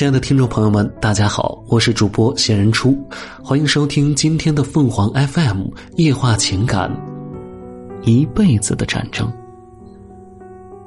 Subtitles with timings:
[0.00, 2.98] 亲爱的听众朋友们，大家好，我是主播闲人初，
[3.44, 6.90] 欢迎收听今天的凤凰 FM 夜话情感。
[8.04, 9.30] 一辈子的战争，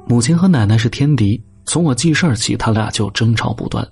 [0.08, 3.86] 母亲和奶奶是天敌，从我记事儿起，他俩就争吵不断。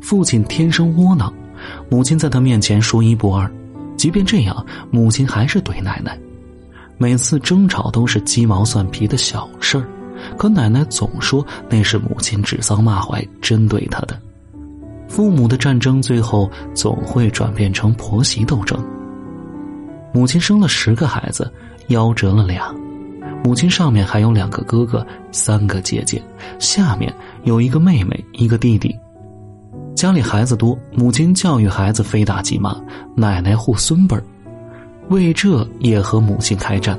[0.00, 1.30] 父亲天生窝囊，
[1.90, 3.46] 母亲在他面前说一不二，
[3.98, 6.18] 即便这样，母亲还是怼奶奶。
[6.96, 9.86] 每次争吵都是鸡毛蒜皮的小事儿，
[10.38, 14.18] 可奶奶总说那是母亲指桑骂槐，针对她的。
[15.08, 18.78] 父母的战争最后总会转变成婆媳斗争。
[20.12, 21.50] 母亲生了十个孩子，
[21.88, 22.74] 夭折了俩。
[23.44, 26.20] 母亲上面还有两个哥哥，三个姐姐，
[26.58, 28.98] 下面有一个妹妹，一个弟弟。
[29.94, 32.76] 家里孩子多，母亲教育孩子非打即骂，
[33.14, 34.24] 奶奶护孙辈儿，
[35.08, 36.98] 为这也和母亲开战。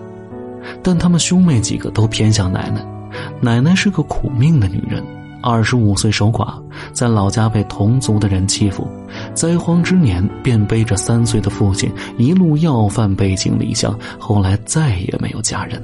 [0.81, 2.85] 但他们兄妹几个都偏向奶奶，
[3.41, 5.03] 奶奶是个苦命的女人。
[5.41, 8.87] 二十五岁守寡，在老家被同族的人欺负，
[9.33, 15.81] 灾荒之年便背着三岁的父亲一路要饭背井离乡，后来再也没有嫁人。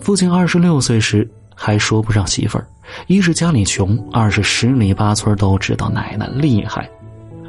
[0.00, 2.66] 父亲二十六岁时还说不上媳妇儿，
[3.06, 6.90] 一是家里穷，二是十里八村都知道奶奶厉害，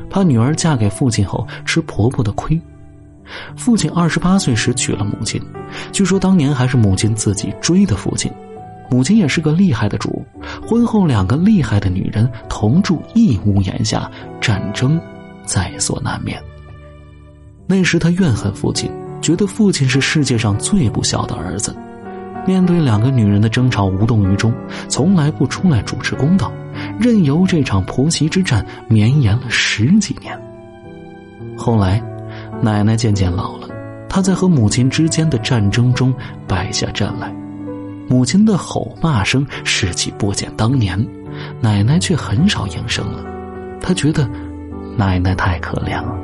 [0.09, 2.59] 怕女儿嫁给父亲后吃婆婆的亏。
[3.55, 5.41] 父亲二十八岁时娶了母亲，
[5.91, 8.31] 据说当年还是母亲自己追的父亲。
[8.93, 10.23] 母亲也是个厉害的主，
[10.67, 14.07] 婚后两个厉害的女人同住一屋檐下，
[14.39, 15.01] 战争
[15.43, 16.39] 在所难免。
[17.65, 21.75] 那时他怨恨父亲，觉得父亲是世界上最不孝的儿子。
[22.45, 24.53] 面对两个女人的争吵，无动于衷，
[24.87, 26.51] 从来不出来主持公道，
[26.99, 30.39] 任由这场婆媳之战绵延了十几年。
[31.57, 31.99] 后来，
[32.61, 33.67] 奶奶渐渐老了，
[34.07, 36.13] 他在和母亲之间的战争中
[36.47, 37.33] 败下阵来。
[38.07, 40.99] 母亲的吼骂声士气不减当年，
[41.61, 43.23] 奶奶却很少应声了。
[43.81, 44.29] 他觉得
[44.97, 46.15] 奶奶太可怜了。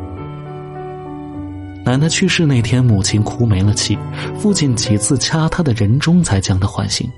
[1.86, 3.98] 奶奶去世那天，母亲哭没了气，
[4.38, 7.10] 父亲几次掐她的人中，才将她唤醒。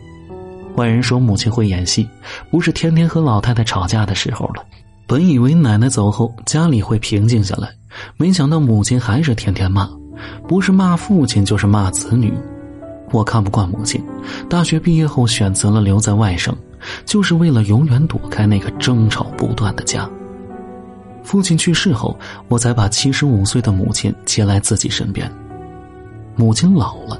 [0.76, 2.08] 外人说母亲会演戏，
[2.50, 4.64] 不是天天和老太太吵架的时候了。
[5.06, 7.68] 本以为奶奶走后家里会平静下来，
[8.16, 9.90] 没想到母亲还是天天骂，
[10.48, 12.34] 不是骂父亲就是骂子女。
[13.12, 14.04] 我看不惯母亲，
[14.50, 16.56] 大学毕业后选择了留在外省，
[17.06, 20.10] 就是为了永远躲开那个争吵不断的家。
[21.24, 22.18] 父亲去世后，
[22.48, 25.32] 我才把七十五岁的母亲接来自己身边。
[26.36, 27.20] 母亲老了，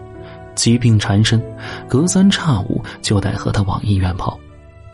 [0.56, 1.42] 疾病缠身，
[1.88, 4.40] 隔三差五就得和她往医院跑。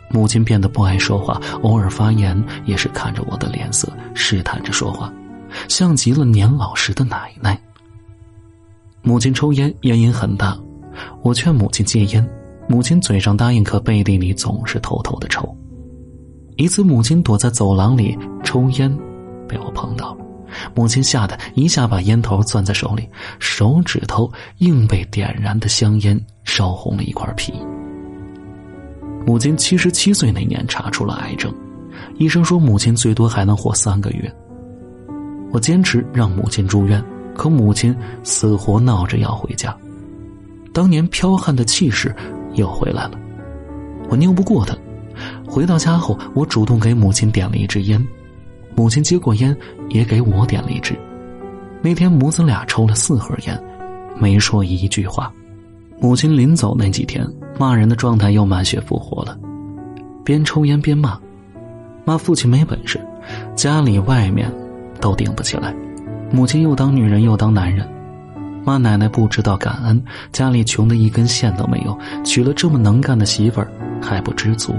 [0.10, 5.12] 母亲变得不爱说话，偶尔发言也是看着我的脸色试探着说话，
[5.68, 7.60] 像极了年老时的奶奶。
[9.04, 10.58] 母亲抽烟，烟瘾很大。
[11.22, 12.28] 我劝母亲戒烟，
[12.68, 15.48] 母亲嘴上答应，可背地里总是偷偷的抽。
[16.56, 18.96] 一次，母亲躲在走廊里抽烟，
[19.48, 20.26] 被我碰到了。
[20.74, 23.08] 母亲吓得一下把烟头攥在手里，
[23.38, 27.54] 手指头硬被点燃的香烟烧红了一块皮。
[29.26, 31.54] 母亲七十七岁那年查出了癌症，
[32.18, 34.34] 医生说母亲最多还能活三个月。
[35.52, 37.04] 我坚持让母亲住院，
[37.36, 39.78] 可母亲死活闹着要回家。
[40.78, 42.16] 当年剽悍的气势
[42.54, 43.20] 又回来了，
[44.10, 44.78] 我拗不过他。
[45.48, 48.08] 回到家后，我主动给母亲点了一支烟，
[48.76, 49.58] 母亲接过烟，
[49.90, 50.96] 也给我点了一支。
[51.82, 53.60] 那天母子俩抽了四盒烟，
[54.20, 55.34] 没说一句话。
[56.00, 57.28] 母亲临走那几天，
[57.58, 59.36] 骂人的状态又满血复活了，
[60.24, 61.20] 边抽烟边骂，
[62.06, 63.04] 骂父亲没本事，
[63.56, 64.48] 家里外面
[65.02, 65.76] 都顶不起来。
[66.32, 67.84] 母亲又当女人又当男人。
[68.68, 74.76] 骂奶奶不知道感恩，家里穷的一根线都没有，娶了这么能干的媳妇儿还不知足。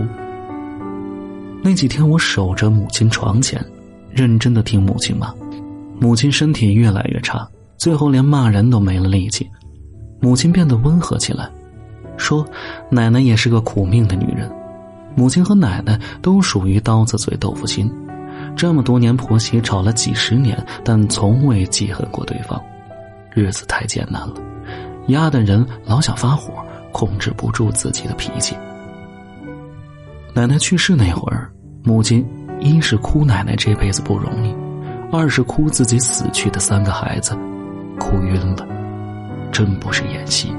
[1.62, 3.64] 那几天我守着母亲床前，
[4.10, 5.32] 认真的听母亲骂。
[5.98, 9.48] 母亲身体越来越差，最后连骂人都没了力气。
[10.20, 11.48] 母亲变得温和起来，
[12.18, 12.46] 说
[12.92, 14.52] ：“奶奶也是个苦命的女人。
[15.14, 17.90] 母亲和奶奶都属于刀子嘴豆腐心，
[18.54, 22.62] 这么多年婆媳吵了几十年，但从未记恨过对方。”
[23.38, 24.34] 日子太艰难了，
[25.08, 26.52] 压的人老想发火，
[26.90, 28.56] 控制不住自己的脾气。
[30.34, 31.48] 奶奶去世那会儿，
[31.84, 32.26] 母亲
[32.58, 34.52] 一是哭奶奶这辈子不容易，
[35.12, 37.38] 二是哭自己死去的三个孩子，
[38.00, 38.66] 哭晕了，
[39.52, 40.52] 真不是演戏。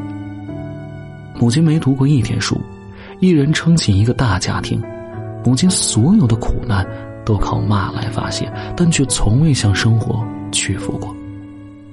[1.38, 2.62] 母亲没读过一天书，
[3.20, 4.82] 一人撑起一个大家庭，
[5.44, 6.88] 母亲所有的苦难
[7.26, 11.14] 都靠骂来发泄，但却从未向生活屈服过。